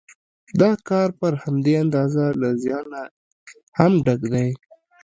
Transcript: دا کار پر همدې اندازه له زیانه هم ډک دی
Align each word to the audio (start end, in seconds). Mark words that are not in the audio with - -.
دا 0.61 0.71
کار 0.89 1.09
پر 1.19 1.31
همدې 1.43 1.73
اندازه 1.83 2.25
له 2.41 2.49
زیانه 2.63 3.01
هم 3.77 3.91
ډک 4.05 4.21
دی 4.33 4.47